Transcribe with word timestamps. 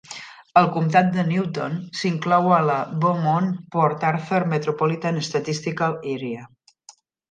El 0.61 0.69
comtat 0.77 1.11
de 1.17 1.25
Newton 1.27 1.75
s'inclou 1.99 2.49
a 2.57 2.63
la 2.71 2.79
Beaumont-Port 3.05 4.09
Arthur 4.15 4.43
Metropolitan 4.57 5.25
Statistical 5.33 5.99
Area. 6.19 6.53